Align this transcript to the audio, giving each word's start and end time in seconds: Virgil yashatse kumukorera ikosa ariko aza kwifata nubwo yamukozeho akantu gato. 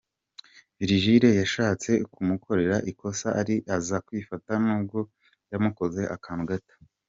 Virgil 0.79 1.23
yashatse 1.41 1.91
kumukorera 2.13 2.75
ikosa 2.91 3.27
ariko 3.41 3.67
aza 3.77 3.97
kwifata 4.05 4.51
nubwo 4.63 4.99
yamukozeho 5.51 6.09
akantu 6.17 6.43
gato. 6.51 6.75